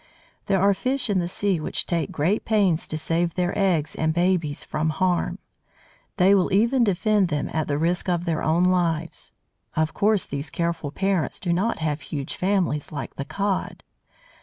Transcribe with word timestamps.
There 0.47 0.59
are 0.59 0.73
fish 0.73 1.11
in 1.11 1.19
the 1.19 1.27
sea 1.27 1.59
which 1.59 1.85
take 1.85 2.11
great 2.11 2.43
pains 2.43 2.87
to 2.87 2.97
save 2.97 3.35
their 3.35 3.55
eggs 3.55 3.93
and 3.93 4.15
babies 4.15 4.63
from 4.63 4.89
harm; 4.89 5.37
they 6.17 6.33
will 6.33 6.51
even 6.51 6.83
defend 6.83 7.27
them 7.27 7.51
at 7.53 7.67
the 7.67 7.77
risk 7.77 8.09
of 8.09 8.25
their 8.25 8.41
own 8.41 8.63
lives. 8.63 9.31
Of 9.75 9.93
course 9.93 10.25
these 10.25 10.49
careful 10.49 10.89
parents 10.89 11.39
do 11.39 11.53
not 11.53 11.77
have 11.77 12.01
huge 12.01 12.35
families, 12.35 12.91
like 12.91 13.15
the 13.15 13.25
Cod. 13.25 13.83